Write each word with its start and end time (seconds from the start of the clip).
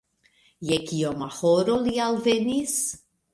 Je 0.69 0.77
kioma 0.91 1.27
horo 1.35 1.77
li 1.89 1.93
alvenis? 2.07 2.75